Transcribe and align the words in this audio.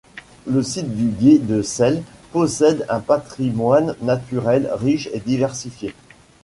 Le 0.47 0.63
site 0.63 0.95
du 0.95 1.09
Gué 1.09 1.37
de 1.37 1.61
Selle 1.61 2.01
possède 2.31 2.87
un 2.89 3.01
patrimoine 3.01 3.95
naturel 4.01 4.67
riche 4.79 5.07
et 5.13 5.19
diversifié. 5.19 5.93